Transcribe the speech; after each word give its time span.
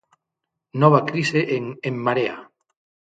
Nova 0.83 1.01
crise 1.09 1.41
en 1.57 1.65
En 1.91 1.95
Marea. 2.09 2.37